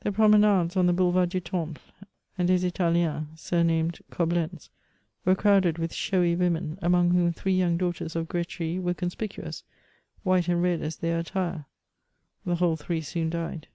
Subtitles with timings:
[0.00, 1.80] The promenades on the Boulevard du Temple
[2.36, 4.68] and des Italiens, stumamed Coblentz,
[5.24, 9.64] were crowded with showy women, among whom three young daughters of Gretry were conspicuous,
[10.24, 11.64] white and red as their attire;
[12.44, 13.68] the whole three soon died.